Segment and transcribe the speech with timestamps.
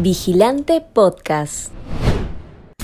[0.00, 1.72] Vigilante Podcast.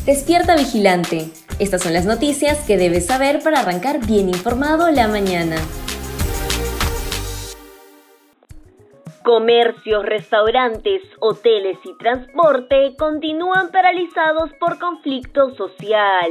[0.06, 1.28] Despierta Vigilante.
[1.58, 5.56] Estas son las noticias que debes saber para arrancar bien informado la mañana.
[9.24, 16.30] Comercios, restaurantes, hoteles y transporte continúan paralizados por conflicto social.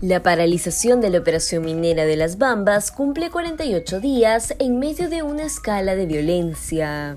[0.00, 5.24] La paralización de la operación minera de las Bambas cumple 48 días en medio de
[5.24, 7.16] una escala de violencia.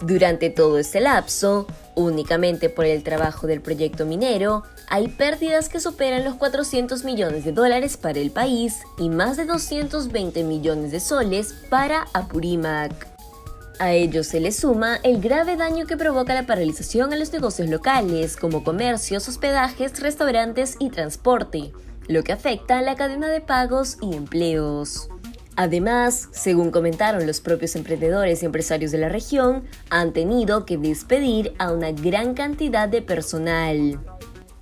[0.00, 6.24] Durante todo este lapso, únicamente por el trabajo del proyecto minero, hay pérdidas que superan
[6.24, 11.52] los 400 millones de dólares para el país y más de 220 millones de soles
[11.68, 13.08] para Apurímac.
[13.80, 17.68] A ello se le suma el grave daño que provoca la paralización a los negocios
[17.68, 21.72] locales, como comercios, hospedajes, restaurantes y transporte,
[22.08, 25.08] lo que afecta a la cadena de pagos y empleos.
[25.58, 31.52] Además, según comentaron los propios emprendedores y empresarios de la región, han tenido que despedir
[31.58, 33.98] a una gran cantidad de personal.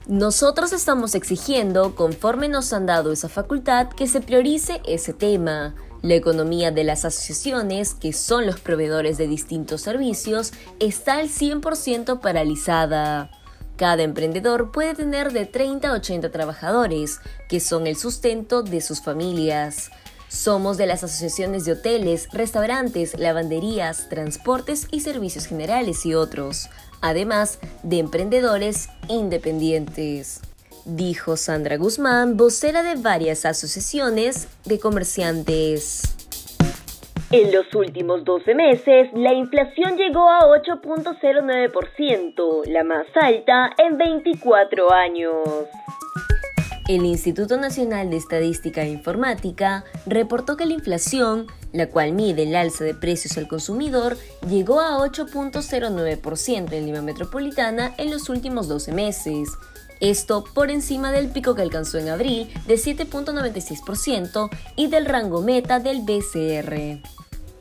[0.06, 5.74] Nosotros estamos exigiendo, conforme nos han dado esa facultad, que se priorice ese tema.
[6.00, 12.20] La economía de las asociaciones, que son los proveedores de distintos servicios, está al 100%
[12.20, 13.30] paralizada.
[13.76, 19.02] Cada emprendedor puede tener de 30 a 80 trabajadores, que son el sustento de sus
[19.02, 19.90] familias.
[20.28, 26.68] Somos de las asociaciones de hoteles, restaurantes, lavanderías, transportes y servicios generales y otros,
[27.00, 30.42] además de emprendedores independientes.
[30.84, 36.02] Dijo Sandra Guzmán, vocera de varias asociaciones de comerciantes.
[37.32, 44.92] En los últimos 12 meses, la inflación llegó a 8.09%, la más alta en 24
[44.92, 45.42] años.
[46.88, 52.54] El Instituto Nacional de Estadística e Informática reportó que la inflación, la cual mide el
[52.54, 54.16] alza de precios al consumidor,
[54.48, 59.48] llegó a 8.09% en Lima Metropolitana en los últimos 12 meses.
[59.98, 65.80] Esto por encima del pico que alcanzó en abril de 7.96% y del rango meta
[65.80, 67.15] del BCR.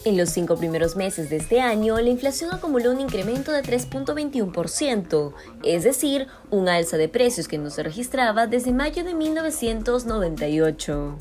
[0.05, 5.33] En los cinco primeros meses de este año, la inflación acumuló un incremento de 3.21%,
[5.63, 11.17] es decir, un alza de precios que no se registraba desde mayo de 1998.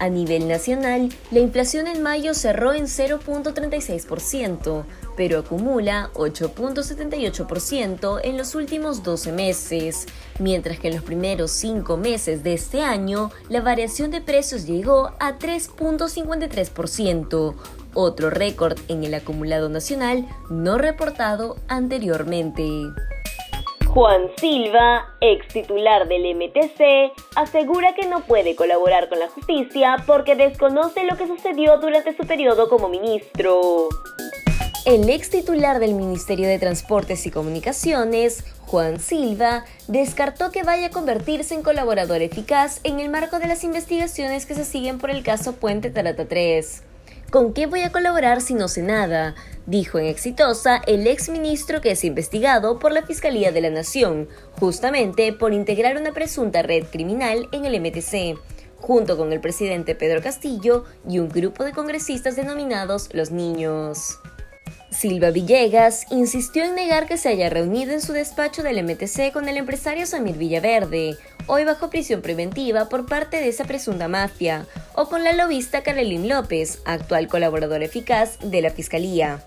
[0.00, 4.84] A nivel nacional, la inflación en mayo cerró en 0.36%,
[5.16, 10.06] pero acumula 8.78% en los últimos 12 meses,
[10.40, 15.12] mientras que en los primeros 5 meses de este año la variación de precios llegó
[15.18, 17.54] a 3.53%,
[17.96, 22.62] otro récord en el acumulado nacional no reportado anteriormente.
[23.86, 30.36] Juan Silva, ex titular del MTC, asegura que no puede colaborar con la justicia porque
[30.36, 33.88] desconoce lo que sucedió durante su periodo como ministro.
[34.84, 40.90] El ex titular del Ministerio de Transportes y Comunicaciones, Juan Silva, descartó que vaya a
[40.90, 45.22] convertirse en colaborador eficaz en el marco de las investigaciones que se siguen por el
[45.22, 46.82] caso Puente Tarata 3.
[47.30, 49.34] ¿Con qué voy a colaborar si no sé nada?
[49.66, 54.28] Dijo en Exitosa el ex ministro que es investigado por la Fiscalía de la Nación,
[54.60, 58.38] justamente por integrar una presunta red criminal en el MTC,
[58.76, 64.20] junto con el presidente Pedro Castillo y un grupo de congresistas denominados Los Niños.
[64.92, 69.48] Silva Villegas insistió en negar que se haya reunido en su despacho del MTC con
[69.48, 75.08] el empresario Samir Villaverde, hoy bajo prisión preventiva por parte de esa presunta mafia, o
[75.08, 79.40] con la lobista Carolín López, actual colaborador eficaz de la Fiscalía.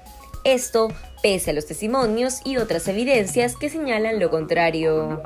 [0.43, 0.89] Esto
[1.21, 5.21] pese a los testimonios y otras evidencias que señalan lo contrario.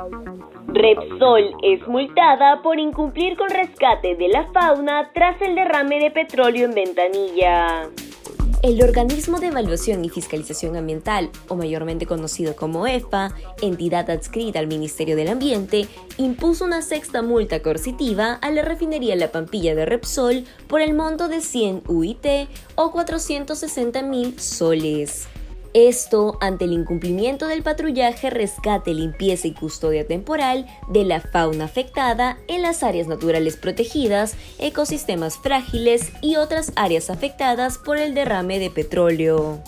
[0.67, 6.65] Repsol es multada por incumplir con rescate de la fauna tras el derrame de petróleo
[6.65, 7.89] en Ventanilla.
[8.63, 14.67] El Organismo de Evaluación y Fiscalización Ambiental, o mayormente conocido como EFA, entidad adscrita al
[14.67, 20.45] Ministerio del Ambiente, impuso una sexta multa coercitiva a la refinería La Pampilla de Repsol
[20.67, 22.25] por el monto de 100 UIT
[22.75, 25.27] o 460 mil soles.
[25.73, 32.37] Esto ante el incumplimiento del patrullaje, rescate, limpieza y custodia temporal de la fauna afectada
[32.47, 38.69] en las áreas naturales protegidas, ecosistemas frágiles y otras áreas afectadas por el derrame de
[38.69, 39.63] petróleo.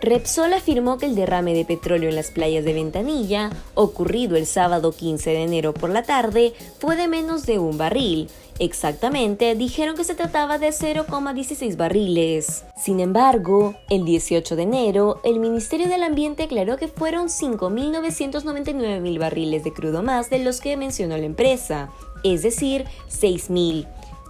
[0.00, 4.92] Repsol afirmó que el derrame de petróleo en las playas de Ventanilla, ocurrido el sábado
[4.92, 8.28] 15 de enero por la tarde, fue de menos de un barril.
[8.60, 12.64] Exactamente, dijeron que se trataba de 0,16 barriles.
[12.76, 19.18] Sin embargo, el 18 de enero, el Ministerio del Ambiente aclaró que fueron 5.999 mil
[19.20, 21.90] barriles de crudo más de los que mencionó la empresa,
[22.24, 23.86] es decir, 6.000.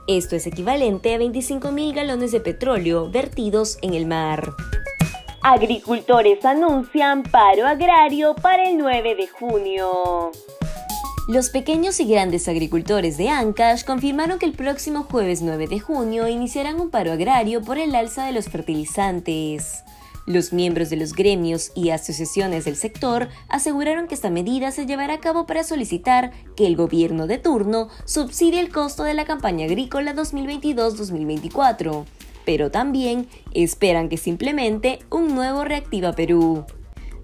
[0.08, 4.52] Esto es equivalente a 25.000 galones de petróleo vertidos en el mar.
[5.40, 10.32] Agricultores anuncian paro agrario para el 9 de junio.
[11.28, 16.26] Los pequeños y grandes agricultores de Ancash confirmaron que el próximo jueves 9 de junio
[16.26, 19.84] iniciarán un paro agrario por el alza de los fertilizantes.
[20.24, 25.12] Los miembros de los gremios y asociaciones del sector aseguraron que esta medida se llevará
[25.14, 29.66] a cabo para solicitar que el gobierno de turno subsidie el costo de la campaña
[29.66, 32.06] agrícola 2022-2024
[32.46, 36.64] pero también esperan que simplemente un nuevo reactiva Perú.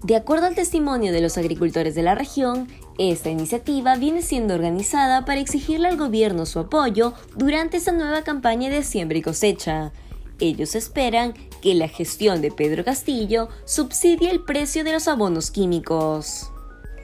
[0.03, 5.25] De acuerdo al testimonio de los agricultores de la región, esta iniciativa viene siendo organizada
[5.25, 9.91] para exigirle al gobierno su apoyo durante esta nueva campaña de siembra y cosecha.
[10.39, 16.51] Ellos esperan que la gestión de Pedro Castillo subsidie el precio de los abonos químicos.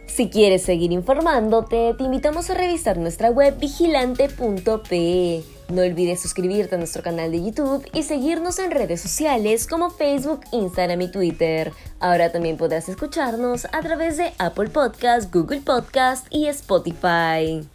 [0.07, 6.77] Si quieres seguir informándote, te invitamos a revisar nuestra web vigilante.pe no olvides suscribirte a
[6.77, 11.73] nuestro canal de YouTube y seguirnos en redes sociales como Facebook, Instagram y Twitter.
[11.99, 17.67] Ahora también podrás escucharnos a través de Apple Podcast, Google Podcast y Spotify.